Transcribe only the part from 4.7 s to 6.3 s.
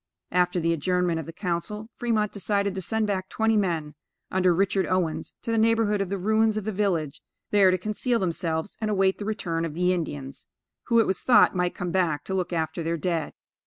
Owens, to the neighborhood of the